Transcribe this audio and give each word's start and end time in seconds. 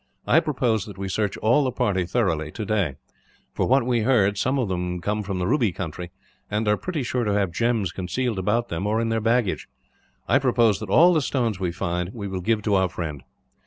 I 0.25 0.39
propose 0.39 0.87
that 0.87 0.97
we 0.97 1.07
search 1.07 1.37
all 1.37 1.63
the 1.63 1.71
party 1.71 2.07
thoroughly, 2.07 2.49
today. 2.51 2.95
From 3.53 3.69
what 3.69 3.85
we 3.85 3.99
heard, 3.99 4.35
some 4.35 4.57
of 4.57 4.67
them 4.67 4.99
come 4.99 5.21
from 5.21 5.37
the 5.37 5.45
ruby 5.45 5.71
country, 5.71 6.09
and 6.49 6.67
are 6.67 6.75
pretty 6.75 7.03
sure 7.03 7.23
to 7.23 7.33
have 7.35 7.51
gems 7.51 7.91
concealed 7.91 8.39
about 8.39 8.69
them, 8.69 8.87
or 8.87 8.99
in 8.99 9.09
their 9.09 9.21
baggage. 9.21 9.67
I 10.27 10.39
propose 10.39 10.79
that 10.79 10.89
all 10.89 11.13
the 11.13 11.21
stones 11.21 11.59
we 11.59 11.71
find 11.71 12.15
we 12.15 12.27
will 12.27 12.41
give 12.41 12.63
to 12.63 12.73
our 12.73 12.89
friend.' 12.89 13.21